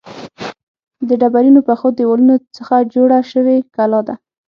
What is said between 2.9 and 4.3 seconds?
جوړه شوې کلا ده.